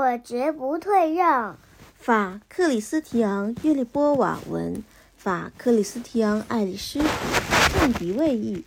[0.00, 1.58] 我绝不退让。
[1.94, 4.82] 法克里斯提昂·约利波瓦文，
[5.14, 7.00] 法克里斯提昂·爱丽丝·
[7.68, 8.64] 圣迪卫译。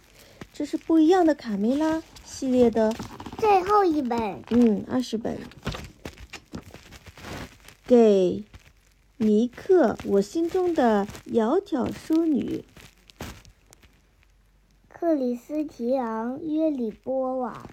[0.54, 2.94] 这是不一样的卡梅拉系列的
[3.40, 4.44] 最后一本。
[4.52, 5.40] 嗯，二十本。
[7.88, 8.44] 给
[9.18, 12.64] 尼克，我心中的窈窕淑女。
[14.88, 17.68] 克里斯提昂·约里波瓦。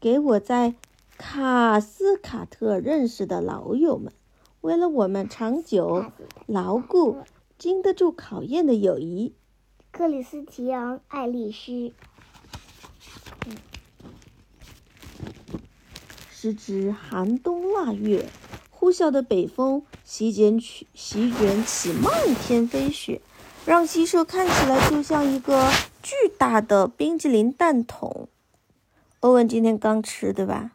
[0.00, 0.74] 给我在
[1.24, 4.12] 卡斯卡特认识的老友们，
[4.60, 6.04] 为了我们长久、
[6.46, 7.18] 牢固、
[7.56, 9.32] 经得住考验的友谊。
[9.92, 11.92] 克里斯提昂·爱丽丝。
[16.32, 18.28] 时值寒冬腊月。
[18.68, 23.22] 呼啸的北风席卷起，席卷起漫天飞雪，
[23.64, 25.70] 让鸡舍看起来就像一个
[26.02, 28.28] 巨大的冰激凌蛋筒。
[29.20, 30.72] 欧文今天刚吃，对吧？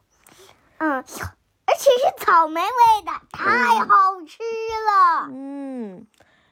[0.79, 3.87] 嗯，而且是草莓味的，太好
[4.25, 5.29] 吃了。
[5.31, 6.07] 嗯，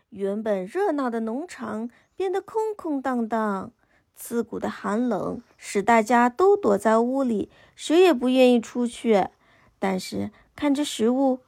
[0.09, 3.72] 原本热闹的农场变得空空荡荡，
[4.16, 9.28] 刺骨的寒冷使大家都躲在屋里，谁也不愿意出去。
[9.80, 11.40] 但是看着食物。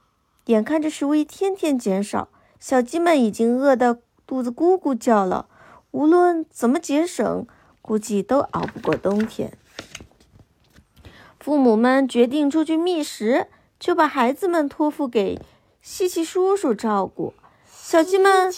[0.46, 5.50] 眼看着食物一天天减少，小鸡们已经饿得肚子咕咕叫了。
[5.92, 7.46] 无论怎么节省，
[7.82, 9.58] 估计都熬不过冬天。
[11.48, 13.48] 父母们决定出去觅食，
[13.80, 15.40] 就把孩子们托付给
[15.82, 17.34] 西奇叔叔照顾。
[17.66, 18.52] 小鸡们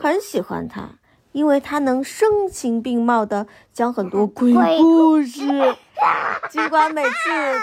[0.00, 0.98] 很喜欢他，
[1.30, 5.38] 因为他能声情并茂地讲很多鬼故事，
[6.50, 7.10] 尽管每次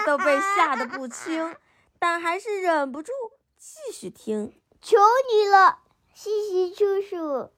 [0.06, 0.24] 都被
[0.56, 1.54] 吓得不轻。
[1.98, 3.12] 但还是忍不住
[3.58, 4.54] 继续听。
[4.80, 4.96] 求
[5.30, 5.80] 你了，
[6.14, 7.50] 西西叔叔，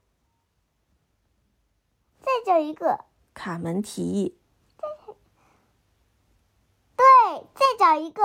[2.20, 3.04] 再讲一个。
[3.32, 4.36] 卡门提议。
[6.96, 8.22] 对，再找一个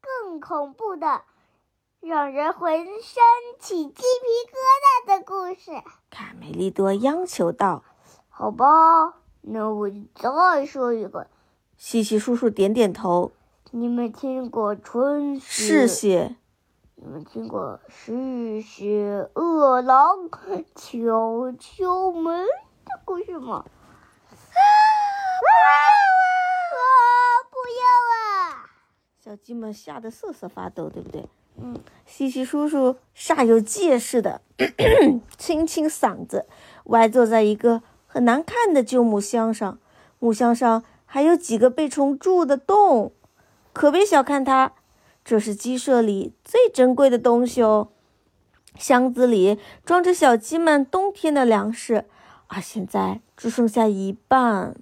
[0.00, 1.22] 更恐怖的，
[2.00, 3.22] 让人浑身
[3.58, 4.02] 起鸡皮
[4.48, 4.56] 疙
[5.06, 5.82] 瘩的故事。
[6.10, 7.82] 卡梅利多央求道
[8.30, 11.26] ：“好吧，那我再说一个。”
[11.76, 13.32] 西西叔叔点点头。
[13.72, 15.88] 你们听过春是？
[15.88, 16.36] 雪。
[16.96, 20.30] 你们听过嗜血饿狼
[20.76, 22.46] 敲敲门
[22.84, 23.64] 的故事吗？
[24.36, 24.58] 啊
[25.44, 25.58] 啊！
[27.50, 27.82] 不要
[28.14, 28.70] 啊！
[29.24, 31.26] 小鸡们吓得瑟瑟发抖，对不对？
[31.56, 31.80] 嗯。
[32.04, 34.42] 西西叔叔煞有介事的
[35.38, 36.44] 清清嗓子，
[36.84, 39.78] 歪坐在一个很难看的旧木箱上，
[40.18, 43.12] 木箱上还有几个被虫蛀的洞。
[43.72, 44.72] 可别小看它，
[45.24, 47.88] 这是鸡舍里最珍贵的东西哦。
[48.78, 52.04] 箱子里装着小鸡们冬天的粮食，
[52.48, 54.74] 而现在只剩下一半。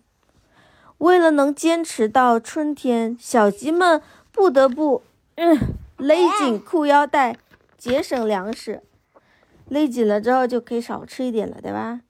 [0.98, 4.00] 为了能坚持到春天，小鸡们
[4.32, 5.02] 不得不
[5.36, 7.36] 嗯勒紧裤腰带，
[7.78, 8.82] 节省粮食。
[9.68, 12.00] 勒紧了之后就可以少吃一点了，对吧？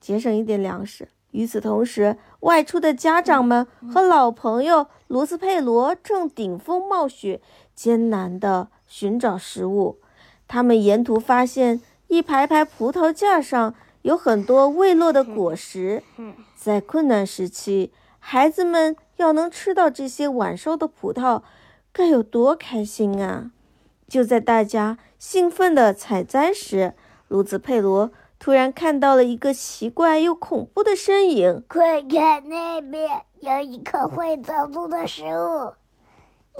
[0.00, 1.08] 节省一点粮食。
[1.30, 7.40] 与此同时，外出的家长们和老朋友罗斯佩罗正顶风冒雪，
[7.74, 10.00] 艰难地寻找食物。
[10.48, 16.02] 他们沿途发现一排排葡萄架上有很多未落的果实。
[16.56, 21.42] 在困难时期，孩子们要能吃到这些晚熟的葡萄，
[21.92, 23.50] 该有多开心啊！
[24.08, 26.94] 就在大家兴奋地采摘时，
[27.28, 28.10] 卢兹佩罗。
[28.38, 35.74] 突然看到了一个奇怪又恐怖的身影，快看那边有一颗会走路的食物！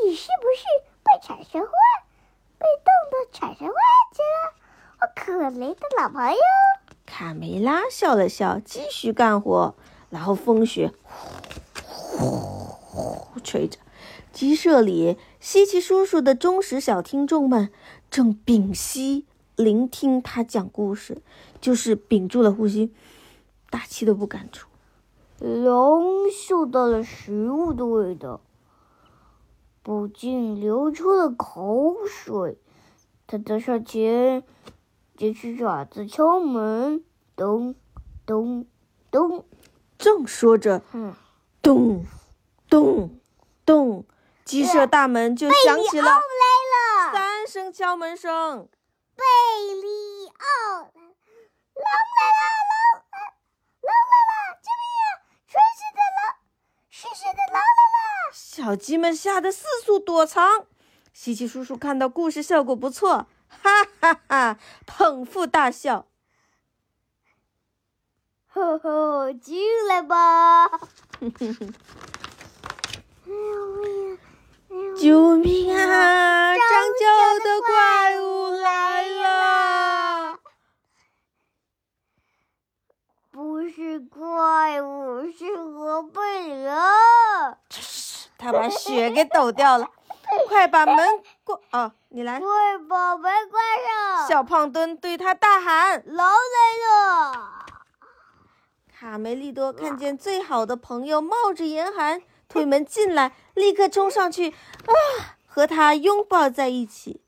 [0.02, 0.64] 你是不是
[1.04, 1.70] 被产生幻、
[2.58, 3.76] 被冻得产生幻
[4.12, 4.54] 觉了？
[5.00, 6.38] 我可怜的老朋友。
[7.06, 9.76] 卡梅拉笑了笑，继续干活。
[10.10, 11.28] 然后风雪呼
[11.98, 12.28] 呼
[13.18, 13.78] 呼吹着，
[14.32, 17.70] 鸡舍里稀奇叔叔的忠实小听众们
[18.10, 19.26] 正屏息
[19.56, 21.22] 聆听他讲故事。
[21.60, 22.92] 就是屏住了呼吸，
[23.68, 24.68] 大气都不敢出。
[25.40, 28.40] 龙嗅到了食物的味道，
[29.82, 32.58] 不禁流出了口水。
[33.26, 34.44] 他走上前，
[35.16, 37.02] 举起爪子敲门，
[37.34, 37.74] 咚
[38.24, 38.66] 咚
[39.10, 39.44] 咚。
[39.98, 40.82] 正说着，
[41.68, 42.06] 咚
[42.70, 43.20] 咚
[43.66, 44.06] 咚，
[44.42, 46.10] 鸡舍大门就响起了
[47.12, 48.70] 三声敲门声。
[49.14, 49.22] 贝
[49.74, 50.80] 里奥。
[50.80, 51.84] 狼
[52.16, 52.20] 来
[52.64, 52.72] 了！
[52.94, 53.20] 狼来！
[53.82, 54.56] 狼来了！
[54.62, 55.20] 救命啊！
[55.46, 56.40] 春是的狼，
[56.88, 58.32] 是谁的狼来了！
[58.32, 60.64] 小鸡们吓得四处躲藏。
[61.12, 66.06] 西奇叔叔看到故事效果不错，哈哈哈，捧腹大笑。
[68.46, 70.70] 呵呵，进来吧！
[75.00, 76.54] 救命啊！
[76.54, 76.62] 张
[76.98, 77.04] 九
[77.44, 80.38] 的怪物来了！
[83.30, 86.74] 不是怪物，是河北人。
[88.38, 89.88] 他把雪给抖掉了，
[90.48, 90.96] 快把门
[91.44, 91.58] 关！
[91.70, 92.38] 啊，你来。
[92.40, 94.28] 快把门关上！
[94.28, 96.32] 小胖墩对他大喊：“狼来
[96.86, 97.64] 了！”
[99.00, 107.22] 卡梅利多看见最好的朋友冒着严寒 推门进来，立刻冲上去，啊，和他拥抱在一起。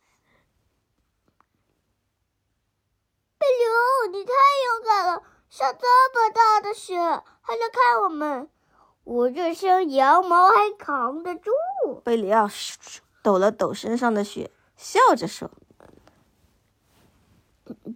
[3.38, 8.50] 贝流，你太勇敢了，下这么大的雪还来看我们，
[9.04, 11.52] 我这身羊毛还扛得住。
[12.02, 12.48] 贝里奥
[13.22, 15.48] 抖了抖身上的雪，笑着说：“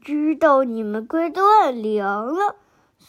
[0.00, 2.54] 知道你们快断粮了，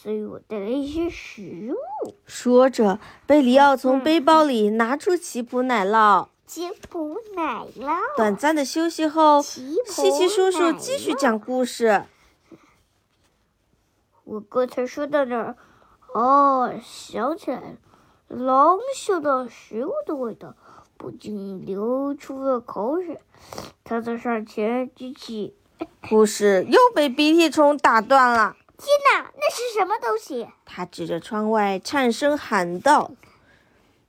[0.05, 6.27] 所以我带了一些食物。”说着，贝里奥从背包里拿出奇普奶酪。
[6.45, 7.97] 奇普奶酪。
[8.15, 9.75] 短暂的休息后，西
[10.11, 12.03] 奇叔叔继续讲故事。
[14.25, 15.55] 我刚才说到哪儿？
[16.13, 17.77] 哦，想起来了，
[18.27, 20.53] 狼嗅到食物的味道，
[20.97, 23.19] 不禁流出了口水。
[23.83, 25.55] 他走上前举起，
[26.07, 28.55] 故事又被鼻涕虫打断了。
[28.77, 30.47] 天哪，那是什么东西？
[30.65, 33.11] 他指着窗外，颤声喊道：“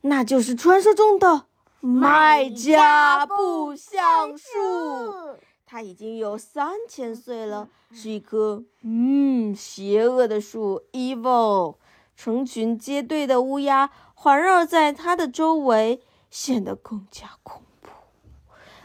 [0.02, 1.46] 那就是传说中的
[1.80, 11.76] 麦加布橡树。”它已经有三千岁了，是一棵嗯邪恶的树，evil。
[12.16, 17.90] 成群结队的乌鸦环绕在它的周围，显得更加恐怖。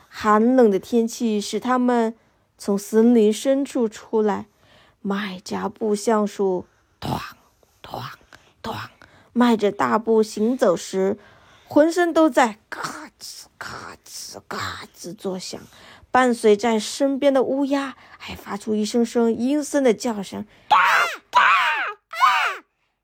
[0.10, 2.16] 寒冷的天气使它们
[2.58, 4.48] 从森林深处出来。
[5.02, 6.68] 麦加布橡树，
[7.00, 7.12] 咚
[7.82, 8.00] 咚
[8.62, 8.76] 咚，
[9.34, 11.18] 迈着大步行走时，
[11.68, 15.60] 浑身都在咔吱咔吱咔吱作响。
[16.12, 20.46] 伴随在身边的乌鸦还发出一声声阴森的叫声，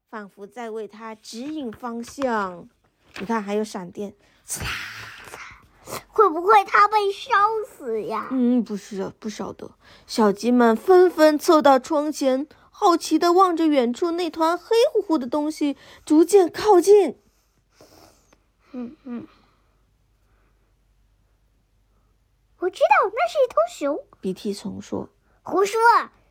[0.10, 2.68] 仿佛在为它指引方向。
[3.18, 4.14] 你看，还有闪电，
[4.46, 4.70] 呲啦！
[6.08, 7.32] 会不会它被烧
[7.68, 8.28] 死呀？
[8.32, 9.72] 嗯，不是，不晓得。
[10.06, 17.18] 小鸡们纷纷凑到窗前，好奇的望着远处那团黑乎乎的东西逐渐靠近。
[18.72, 19.28] 嗯嗯。
[22.60, 25.10] 我知道那是一头熊，鼻涕虫说
[25.44, 25.80] ：“胡说！”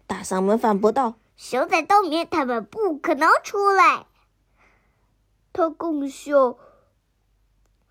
[0.08, 4.06] 大嗓门反驳道：“熊在冬眠，它们不可能出来。”
[5.52, 6.56] 他更像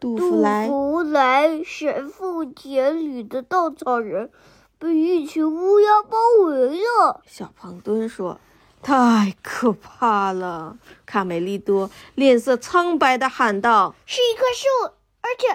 [0.05, 0.67] 杜福来。
[0.67, 4.31] 杜甫来神父田里的稻草人，
[4.77, 6.15] 被一群乌鸦包
[6.45, 7.23] 围了。
[7.25, 8.39] 小胖墩说
[8.83, 15.47] ：“太可怕了！”卡梅利多脸色苍白的喊道：“是一棵树，而且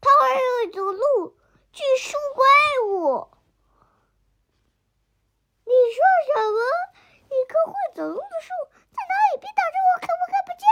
[0.00, 1.34] 它还会走路。”
[1.70, 2.42] 巨树怪
[2.88, 3.28] 物，
[5.66, 6.58] 你说什么？
[7.28, 8.48] 一棵会走路的树
[8.90, 9.40] 在哪里？
[9.40, 10.69] 别挡着我，看我看不见了。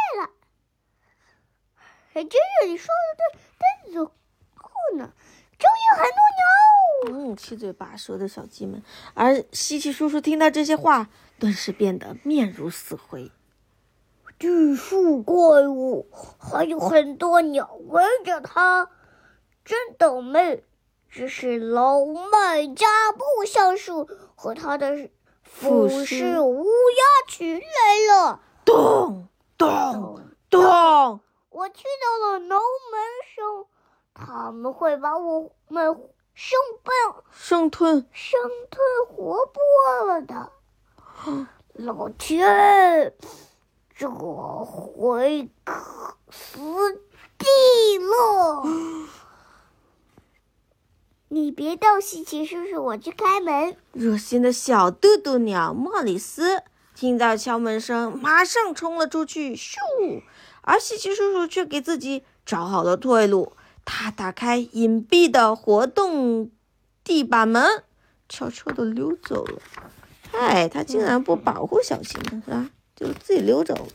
[2.18, 4.04] 还真是你说的对，但走
[4.56, 5.12] 后呢，
[5.56, 7.30] 周围很多鸟。
[7.30, 8.82] 嗯，七嘴八舌的小鸡们。
[9.14, 13.30] 而西奇叔叔听到这些话，顿时变得面如死灰。
[14.36, 16.10] 巨树怪物，
[16.40, 18.90] 还有很多鸟围着它，
[19.64, 20.64] 真倒霉。
[21.08, 25.08] 这是老麦加布橡树和他的
[25.44, 28.40] 副士乌鸦群来了。
[28.64, 31.20] 咚咚咚！
[31.58, 33.00] 我去到了挠门
[33.34, 33.66] 声，
[34.14, 35.86] 他们会把我们
[36.32, 40.52] 生吞、生吞、生吞活剥了的。
[41.74, 43.12] 老天，
[43.92, 46.60] 这回可死
[47.36, 48.62] 定了！
[51.26, 53.76] 你别动，西奇叔叔，我去开门。
[53.92, 56.62] 热心的小嘟嘟鸟莫里斯
[56.94, 59.56] 听到敲门声，马上冲了出去。
[59.56, 59.76] 咻！
[60.68, 63.54] 而西奇叔叔却给自己找好了退路。
[63.86, 66.50] 他打开隐蔽的活动
[67.02, 67.84] 地板门，
[68.28, 69.62] 悄悄地溜走了。
[70.32, 72.68] 哎，他竟然不保护小鸡们，是吧？
[72.94, 73.86] 就自己溜走了。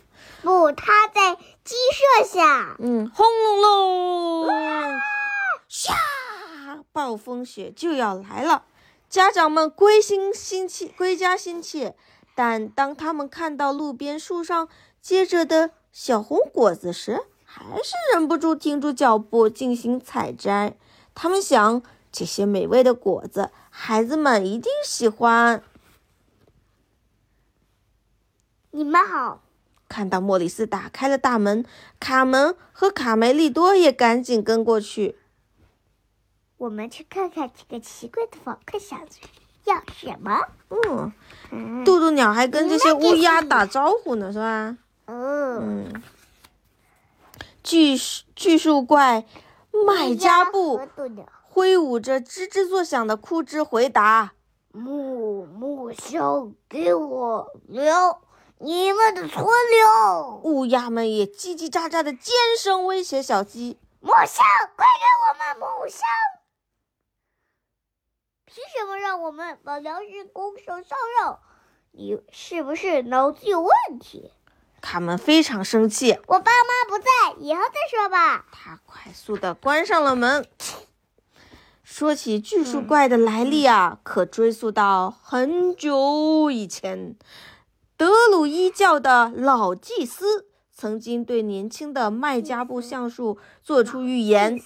[0.42, 2.76] 不，他在鸡舍下。
[2.80, 3.62] 嗯，轰隆
[4.48, 4.50] 隆！
[5.68, 5.94] 下。
[6.92, 8.66] 暴风雪就要来了，
[9.08, 11.96] 家长们归心心切，归家心切。
[12.34, 14.68] 但当他们看到路边树上
[15.00, 20.76] 结着的小红果子时，还是忍不住停住脚步进行采摘。
[21.14, 25.62] 他们想，这些美味的果子，孩子们一定喜欢。
[28.72, 29.44] 你们好，
[29.88, 31.64] 看到莫里斯打开了大门，
[32.00, 35.20] 卡门和卡梅利多也赶紧跟过去。
[36.58, 39.20] 我们去看看这个奇怪的访客小子
[39.66, 40.40] 要什么。
[41.52, 44.76] 嗯，渡渡鸟还跟这些乌鸦打招呼呢，是吧？
[45.06, 46.04] 嗯。
[47.64, 47.98] 巨
[48.36, 49.26] 巨树怪
[49.86, 50.82] 麦加布
[51.42, 54.34] 挥舞着吱吱作响的枯枝回答。
[54.72, 57.86] 木木箱给我留
[58.58, 60.42] 你们的存留。
[60.44, 63.80] 乌鸦们也叽叽喳喳的尖声威胁小鸡。
[64.00, 64.46] 木箱，
[64.76, 66.02] 快给我们木箱！
[68.46, 71.40] 凭什么让我们把粮食拱手相让？
[71.92, 74.32] 你是不是脑子有问题？
[74.84, 78.46] 卡门非常生气，我爸妈不在，以后再说吧。
[78.52, 80.46] 他快速的关上了门。
[81.84, 87.16] 说起巨树怪的来历啊，可追溯到很久以前。
[87.96, 94.62] 德鲁伊教的老祭司曾经对年轻的麦加布橡树做出预言：“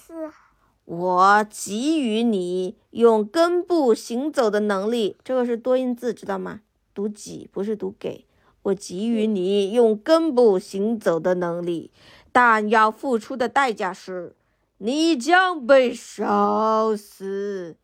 [0.84, 6.62] 我给予你用根部行走的能力。”这个是多音字，知道吗？
[6.92, 8.26] 读“给”不是读“给”。
[8.68, 11.90] 我给予你用根部行走的能力，
[12.32, 14.34] 但要付出的代价是。
[14.78, 17.76] 你将被烧死。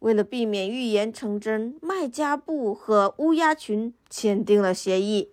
[0.00, 5.30] 为了避免预言成真，麦加布和乌鸦群签订了协议：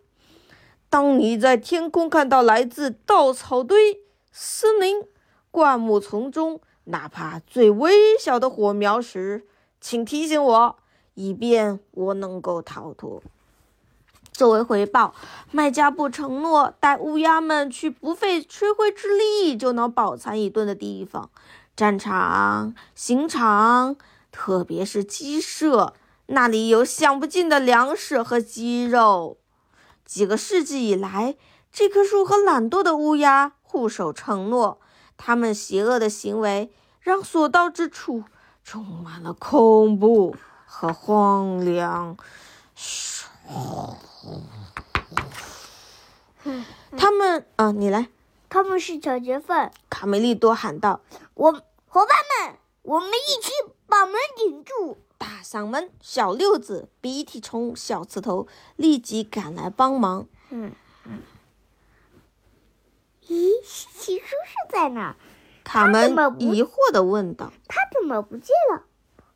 [0.89, 4.01] 当你在天空看到来自稻草堆、
[4.31, 5.03] 森林、
[5.51, 9.45] 灌木丛中哪怕最微小的火苗时，
[9.81, 10.77] 请提醒我，
[11.15, 13.21] 以便我能够逃脱。
[14.35, 15.13] 作为回报，
[15.51, 21.29] 卖家不承诺带乌鸦们去不费吹灰之力就能饱餐一顿的地方——
[21.73, 23.95] 战场、刑场，
[24.33, 25.93] 特别是鸡舍，
[26.25, 29.37] 那里有享不尽的粮食和鸡肉。
[30.03, 31.37] 几个世纪以来，
[31.71, 34.81] 这棵树和懒惰的乌鸦互守承诺，
[35.15, 38.25] 他们邪恶的行为让所到之处
[38.65, 42.17] 充满了恐怖和荒凉。
[42.75, 43.23] 嘘
[46.97, 48.09] 他们啊，你来。
[48.49, 49.71] 他们是抢劫犯。
[49.89, 51.01] 卡梅利多喊道
[51.35, 51.51] ：“我
[51.87, 52.07] 伙伴
[52.47, 53.51] 们，我们一起
[53.87, 60.27] 把门顶住！”大嗓门，小六子、鼻涕虫、小刺头立即赶来帮忙。
[60.49, 60.71] 嗯
[61.05, 61.21] 嗯。
[63.27, 65.15] 咦，奇叔叔在哪？
[65.63, 68.83] 卡门疑惑的问道：“他怎么不见了？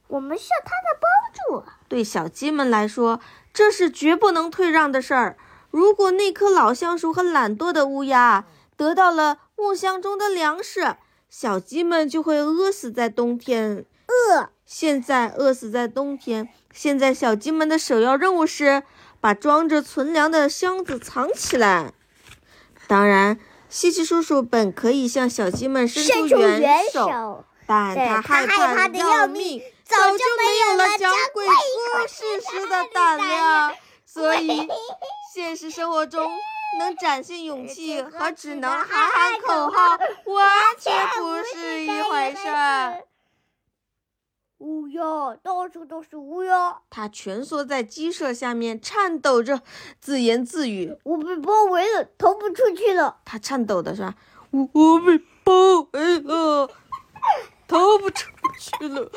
[0.10, 3.22] 我们需要他的帮助。”对小鸡们来说。
[3.52, 5.36] 这是绝不能退让的事儿。
[5.72, 8.46] 如果那棵老橡树和懒惰的乌鸦
[8.78, 10.96] 得到了木箱中的粮食，
[11.30, 13.86] 小鸡们就会饿死在冬天。
[14.08, 16.48] 饿，现在饿死在冬天。
[16.72, 18.84] 现在小鸡们的首要任务是
[19.20, 21.92] 把装着存粮的箱子藏起来。
[22.88, 29.62] 当然，西奇叔叔本可以向小鸡们伸出援手，但他害怕的要命。
[29.90, 33.74] 早就没有了讲鬼故事时的胆量，
[34.06, 34.68] 所以
[35.34, 36.32] 现实生活中
[36.80, 43.04] 能展现勇气 和只能喊喊口号完全不是一回事儿。
[44.60, 46.78] 乌鸦，到处都是乌鸦。
[46.90, 49.62] 它蜷缩在鸡舍下面，颤抖着
[50.02, 54.14] 自言自语：“我被包围了，逃不出去了。”它颤抖的是吧？
[54.52, 55.54] 我我被包
[55.94, 56.70] 围了。
[57.68, 58.28] 逃不出
[58.60, 59.10] 去了！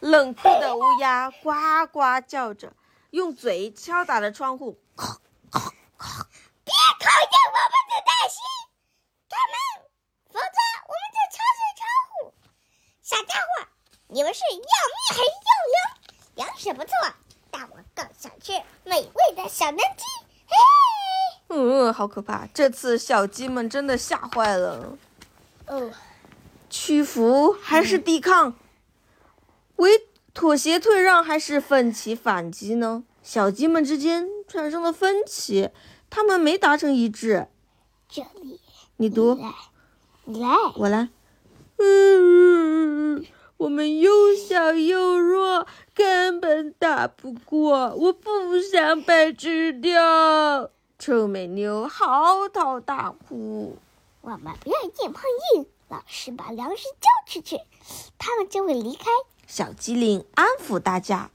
[0.00, 1.50] 冷酷的乌鸦呱
[1.90, 2.72] 呱叫着，
[3.10, 4.78] 用嘴敲打着窗户。
[4.92, 5.02] 别
[5.50, 8.38] 靠近我们的耐心，
[9.30, 9.56] 开门，
[10.28, 12.12] 否则我们就敲碎窗户。
[13.02, 13.48] 小家伙，
[14.08, 14.62] 你们是要命
[15.08, 16.46] 还是要粮？
[16.46, 16.92] 粮食不错，
[17.50, 18.52] 但我更想吃
[18.84, 20.04] 美味的小嫩鸡。
[20.46, 20.56] 嘿嘿。
[21.48, 22.46] 嗯，好可怕！
[22.52, 24.98] 这次小鸡们真的吓坏了。
[25.68, 25.90] 哦。
[26.86, 28.54] 屈服还是抵抗？
[29.74, 33.02] 为妥协退让还是奋起反击呢？
[33.24, 35.70] 小鸡们之间产生了分歧，
[36.08, 37.48] 他们没达成一致。
[38.08, 38.60] 这里，
[38.98, 39.36] 你读，
[40.26, 41.08] 你来，我来。
[41.78, 43.26] 嗯，
[43.56, 47.92] 我们又小又弱，根本打不过。
[47.96, 50.70] 我不想被吃掉。
[51.00, 53.76] 臭美妞嚎啕大哭。
[54.20, 55.24] 我们不要硬碰
[55.56, 55.66] 硬。
[55.88, 57.60] 老师把粮食交出去，
[58.18, 59.04] 他们就会离开。
[59.46, 61.30] 小机灵安抚大家：“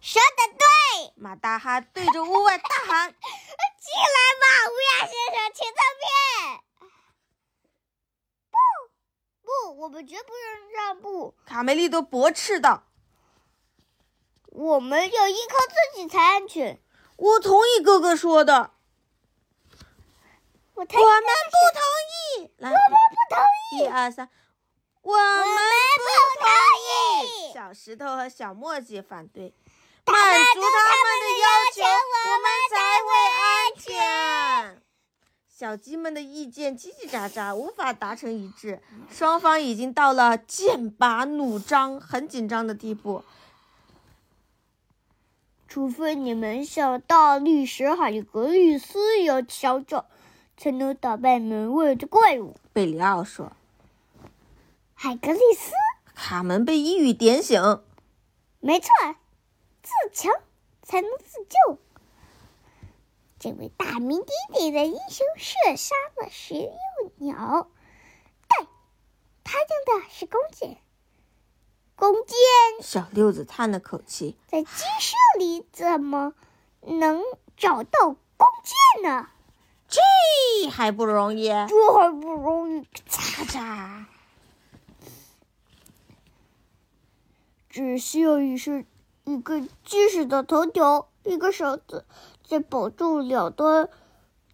[0.00, 6.60] 说的对。”马大哈对着屋外大喊：“进来吧，乌鸦先生，请侧边。”
[8.50, 8.56] 不，
[9.70, 11.34] 不，我们绝不让让步。
[11.46, 12.82] 卡梅利多驳斥道
[14.50, 16.80] ：“我们要依靠自己才安全。”
[17.16, 18.72] 我同意哥哥说的。
[20.74, 21.82] 我们不同
[22.42, 23.16] 意，我们不
[23.92, 24.26] 二三，
[25.02, 25.54] 我们
[25.98, 26.06] 不
[26.40, 26.48] 同
[26.80, 27.52] 意。
[27.52, 29.52] 小石头和小墨迹反对，
[30.06, 33.44] 满足他们的要求，我们才会安
[33.76, 34.82] 全。
[35.46, 38.80] 小鸡们的意见叽叽喳喳，无法达成一致，
[39.10, 43.22] 双方已经到了剑拔弩张、很紧张的地步。
[45.68, 50.06] 除非你们像大力士海格力斯一样强壮，
[50.56, 52.56] 才能打败门卫的怪物。
[52.72, 53.52] 贝里奥说。
[55.04, 55.72] 海格力斯，
[56.14, 57.82] 卡门被一语点醒。
[58.60, 58.88] 没错，
[59.82, 60.32] 自强
[60.80, 61.78] 才能自救。
[63.40, 67.68] 这位大名鼎鼎的英雄射杀了食肉鸟，
[68.46, 68.68] 但
[69.42, 70.78] 他用的是弓箭。
[71.96, 72.36] 弓箭，
[72.80, 76.32] 小六子叹了口气，在鸡舍里怎么
[76.82, 77.20] 能
[77.56, 79.30] 找到弓箭呢？
[79.88, 81.48] 这还不容易？
[81.48, 82.84] 这还不容易？
[83.10, 84.04] 咔嚓！
[87.72, 88.84] 只需要一是
[89.24, 92.04] 一个结实的头条，一个勺子。
[92.46, 93.88] 再保住两端，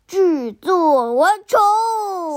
[0.06, 1.58] 制作完成。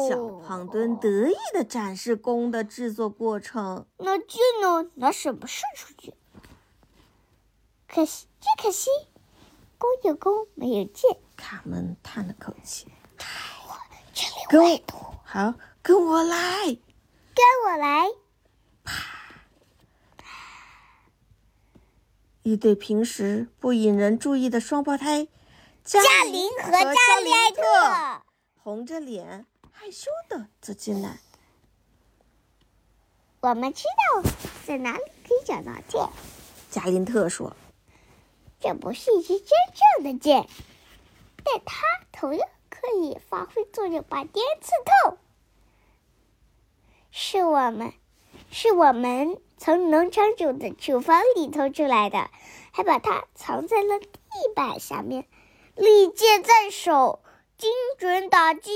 [0.10, 3.86] 小胖墩得意的展示弓的制作过程。
[3.98, 4.90] 那箭呢？
[4.96, 6.16] 拿什么射出去？
[7.88, 8.90] 可惜，真可惜，
[9.78, 11.16] 弓有弓，没有箭。
[11.38, 12.88] 卡门叹了口气。
[14.50, 14.82] 跟我
[15.24, 18.08] 好，跟我来，跟我来。
[22.44, 25.28] 一对平时不引人注意的双胞胎。
[25.84, 28.24] 嘉玲和加里埃特
[28.56, 31.20] 红着脸，害羞的走进来。
[33.42, 34.32] 我们知道
[34.66, 36.08] 在哪里可以找到剑。
[36.70, 37.56] 加林特说
[38.62, 39.50] ：“这不是一支真
[40.04, 40.48] 正的剑，
[41.44, 41.82] 但它
[42.12, 44.72] 同样可以发挥作用，把敌人刺
[45.06, 45.18] 透。
[47.10, 47.94] 是我们，
[48.52, 52.32] 是我们从农场主的厨房里偷出来的，
[52.72, 54.10] 还把它藏在了地
[54.56, 55.28] 板下面。”
[55.78, 57.22] 利剑在手，
[57.60, 58.72] 精准打击！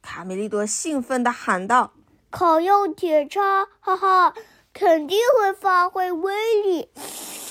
[0.00, 1.92] 卡梅利多兴奋地喊道
[2.30, 4.34] ：“烤用铁叉，哈哈，
[4.72, 6.88] 肯定会发挥威力！”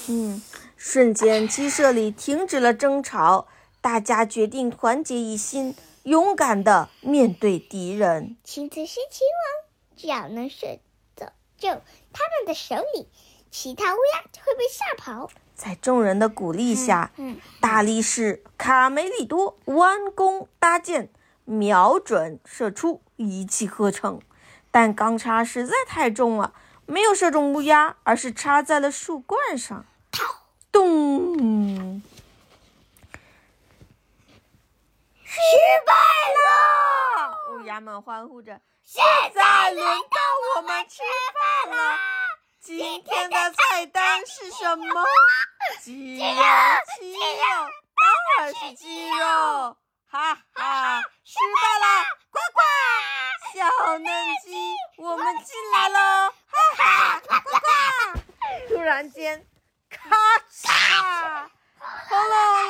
[0.10, 0.42] 嗯，
[0.76, 3.48] 瞬间鸡舍里停止了争吵，
[3.82, 8.36] 大家决定团结一心，勇敢地面对敌人。
[8.44, 10.80] 亲子是秦王，只要能射
[11.58, 11.70] 走就
[12.14, 13.10] 他们的手里，
[13.50, 15.30] 其他乌鸦就会被吓跑。
[15.56, 17.12] 在众人的鼓励下，
[17.60, 21.10] 大力士卡梅利多弯弓搭箭，
[21.46, 24.22] 瞄准射出，一气呵成。
[24.70, 26.54] 但钢叉实在太重了，
[26.86, 29.86] 没有射中乌鸦，而是插在了树冠上。
[30.72, 32.04] 咚！
[35.24, 35.40] 失
[35.86, 35.94] 败
[36.38, 37.38] 了！
[37.56, 38.62] 乌鸦们欢呼着。
[38.90, 40.18] 现在轮到
[40.56, 41.98] 我们吃饭了。
[42.62, 45.06] 今天的菜单是什么？
[45.82, 46.24] 鸡肉，
[46.98, 47.70] 鸡肉，
[48.00, 49.76] 当然是鸡肉！
[50.10, 52.06] 哈哈，失败了！
[52.32, 52.62] 呱呱，
[53.60, 54.08] 小嫩
[54.46, 54.56] 鸡，
[55.00, 56.34] 我们进来喽！
[56.48, 57.60] 哈哈，呱呱！
[58.70, 59.46] 突然间，
[59.90, 60.16] 咔
[60.50, 61.50] 嚓，
[62.08, 62.67] 轰隆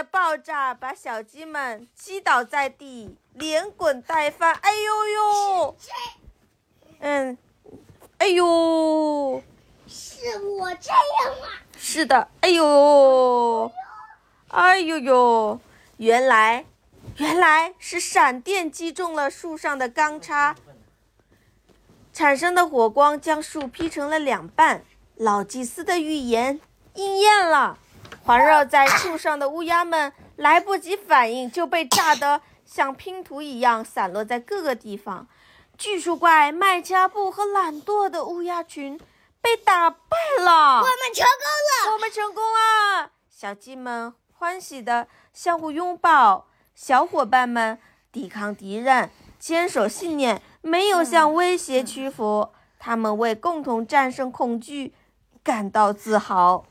[0.00, 4.54] 的爆炸把小鸡们击倒在地，连滚带翻。
[4.54, 5.76] 哎呦呦！
[7.00, 7.36] 嗯。
[8.16, 9.42] 哎呦，
[9.86, 11.48] 是我这样吗？
[11.76, 13.70] 是的，哎呦，
[14.48, 15.60] 哎呦呦，
[15.98, 16.64] 原来，
[17.18, 20.56] 原来是闪电击中了树上的钢叉，
[22.14, 24.82] 产生的火光将树劈成了两半。
[25.16, 26.58] 老祭司的预言
[26.94, 27.76] 应验了，
[28.30, 35.26] 环绕在树上的乌鸦们来不及反应，就被炸得像拼图一样散落在各个地方。
[35.76, 38.96] 巨树怪、麦加布和懒惰的乌鸦群
[39.40, 40.76] 被打败了。
[40.76, 41.92] 我们成功了！
[41.92, 43.10] 我们成功了！
[43.28, 46.46] 小鸡们欢喜地相互拥抱。
[46.72, 47.80] 小伙伴们
[48.12, 52.50] 抵抗敌人，坚守信念，没有向威胁屈服。
[52.78, 54.94] 他们为共同战胜恐惧
[55.42, 56.64] 感到自豪。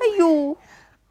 [0.00, 0.56] 哎呦，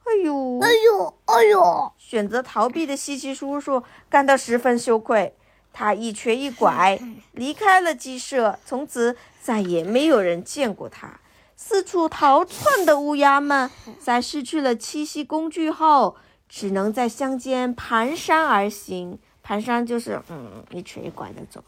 [0.04, 1.92] 哎呦，哎呦，哎呦！
[1.98, 5.36] 选择逃避的西西叔叔感到十分羞愧。
[5.72, 7.00] 他一瘸一拐
[7.34, 11.20] 离开了鸡舍，从此再也没有人见过他。
[11.56, 16.16] 四处逃窜的乌鸦们在失去了栖息工具后，
[16.50, 19.20] 只能在乡间蹒跚而行。
[19.46, 21.64] 蹒跚就是嗯一瘸一拐的走。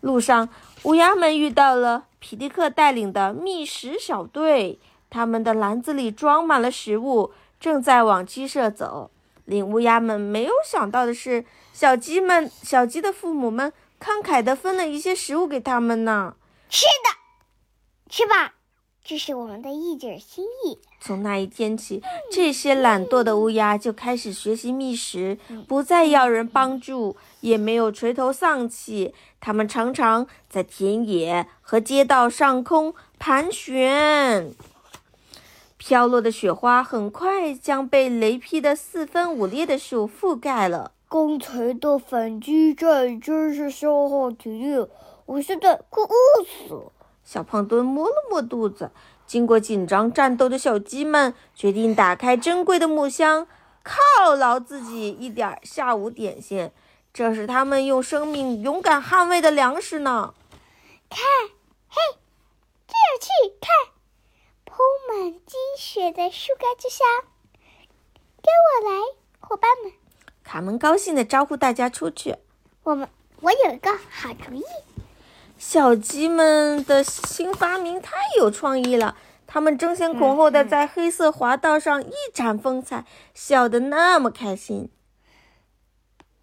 [0.00, 0.48] 路上，
[0.82, 4.78] 乌鸦们遇到了皮迪克带领的觅食小队，
[5.10, 9.10] 他们的篮子里装满了食物，正在往鸡舍走。
[9.44, 16.34] 令乌鸦们没有想到的是，小鸡们、小鸡的父母们慷慨地分了一些食物给他们呢。
[16.68, 18.56] 是的，吃吧，
[19.02, 20.78] 这是我们的一点心意。
[21.00, 29.14] 从那一天起，这些懒惰的乌鸦就开始学习觅食，不再要人帮助，也没有垂头丧气。
[29.40, 34.52] 它们常常在田野和街道上空盘旋。
[35.78, 40.92] 飘落的雪花很快将被雷劈的四分五裂的树覆盖了。
[41.08, 44.86] 刚才的反击战真是消耗体力，
[45.24, 46.92] 我现在快饿死了。
[47.24, 48.90] 小胖墩摸了摸肚子。
[49.26, 53.46] 经过紧张战斗的小鸡们决定打开珍贵的木箱，
[53.84, 56.70] 犒劳自己一点下午点心。
[57.12, 60.34] 这是他们用生命勇敢捍卫的粮食呢。
[61.08, 61.20] 看，
[61.88, 61.96] 嘿，
[62.86, 63.56] 真有趣！
[63.60, 63.92] 看，
[64.78, 67.04] 铺满积雪的树干之下，
[68.40, 68.96] 跟我来，
[69.40, 69.92] 伙伴们。
[70.44, 72.36] 卡门高兴地招呼大家出去。
[72.84, 73.08] 我们，
[73.40, 74.62] 我有一个好主意。
[75.58, 79.16] 小鸡们的新发明太有创意了，
[79.48, 84.88] 它们争先恐后的在黑色滑道上一展风采，笑得那么开心。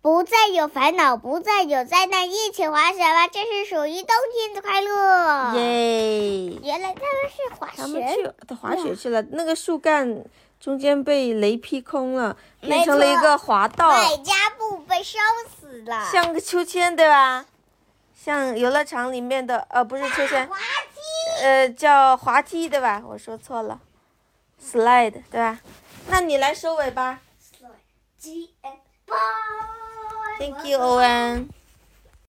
[0.05, 3.27] 不再有烦恼，不再有灾难，一起滑雪吧！
[3.27, 5.55] 这是属于冬天的快乐。
[5.55, 6.59] 耶！
[6.61, 9.19] 原来他们是滑雪，他们去滑雪去了。
[9.31, 10.23] 那个树干
[10.59, 13.89] 中间被雷劈空了，变成了一个滑道。
[13.89, 15.17] 百家布被烧
[15.59, 17.43] 死了，像个秋千，对吧？
[18.15, 23.01] 像游乐场里面的，呃，不是秋千，滑梯，呃，叫滑梯，对吧？
[23.03, 23.79] 我说错了
[24.63, 25.59] ，slide，对吧？
[26.09, 27.21] 那你来收尾吧。
[28.19, 28.77] G and
[30.37, 31.49] Thank you, Owen.